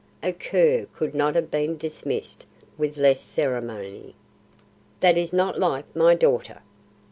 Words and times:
A 0.23 0.33
cur 0.33 0.87
could 0.95 1.13
not 1.13 1.35
have 1.35 1.51
been 1.51 1.77
dismissed 1.77 2.47
with 2.75 2.97
less 2.97 3.21
ceremony." 3.21 4.15
"That 4.99 5.15
is 5.15 5.31
not 5.31 5.59
like 5.59 5.95
my 5.95 6.15
daughter. 6.15 6.63